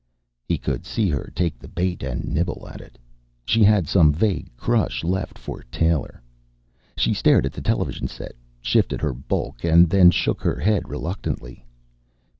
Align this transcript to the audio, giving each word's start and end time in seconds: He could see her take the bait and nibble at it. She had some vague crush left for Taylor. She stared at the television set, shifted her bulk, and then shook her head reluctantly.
He 0.43 0.57
could 0.57 0.83
see 0.87 1.09
her 1.09 1.31
take 1.35 1.59
the 1.59 1.67
bait 1.67 2.01
and 2.01 2.25
nibble 2.25 2.67
at 2.67 2.81
it. 2.81 2.97
She 3.45 3.63
had 3.63 3.87
some 3.87 4.11
vague 4.11 4.47
crush 4.57 5.03
left 5.03 5.37
for 5.37 5.61
Taylor. 5.71 6.23
She 6.97 7.13
stared 7.13 7.45
at 7.45 7.53
the 7.53 7.61
television 7.61 8.07
set, 8.07 8.35
shifted 8.61 8.99
her 8.99 9.13
bulk, 9.13 9.63
and 9.63 9.91
then 9.91 10.09
shook 10.09 10.41
her 10.41 10.59
head 10.59 10.89
reluctantly. 10.89 11.67